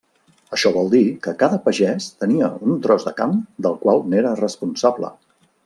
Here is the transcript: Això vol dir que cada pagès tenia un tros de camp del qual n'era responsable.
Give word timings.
Això 0.55 0.69
vol 0.77 0.87
dir 0.93 1.01
que 1.27 1.33
cada 1.43 1.59
pagès 1.67 2.07
tenia 2.23 2.49
un 2.69 2.81
tros 2.87 3.07
de 3.09 3.15
camp 3.21 3.37
del 3.67 3.77
qual 3.85 4.03
n'era 4.15 4.33
responsable. 4.43 5.17